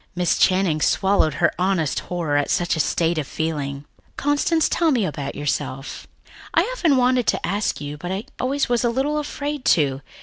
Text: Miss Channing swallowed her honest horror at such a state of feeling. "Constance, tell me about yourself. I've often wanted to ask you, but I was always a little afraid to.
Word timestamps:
Miss 0.15 0.35
Channing 0.39 0.81
swallowed 0.81 1.35
her 1.35 1.51
honest 1.59 1.99
horror 1.99 2.35
at 2.35 2.49
such 2.49 2.75
a 2.75 2.79
state 2.79 3.19
of 3.19 3.27
feeling. 3.27 3.85
"Constance, 4.17 4.67
tell 4.67 4.89
me 4.89 5.05
about 5.05 5.35
yourself. 5.35 6.07
I've 6.55 6.65
often 6.73 6.97
wanted 6.97 7.27
to 7.27 7.45
ask 7.45 7.79
you, 7.79 7.97
but 7.99 8.11
I 8.11 8.23
was 8.43 8.65
always 8.67 8.83
a 8.83 8.89
little 8.89 9.19
afraid 9.19 9.63
to. 9.77 10.01